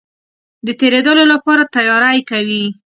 د 0.65 0.67
تېرېدلو 0.79 1.23
لپاره 1.33 1.63
تیاری 1.75 2.19
کوي. 2.29 2.63